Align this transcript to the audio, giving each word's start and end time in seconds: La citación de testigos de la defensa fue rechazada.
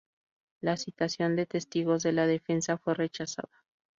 La 0.61 0.77
citación 0.77 1.35
de 1.35 1.45
testigos 1.45 2.01
de 2.01 2.11
la 2.11 2.25
defensa 2.25 2.79
fue 2.79 2.95
rechazada. 2.95 3.63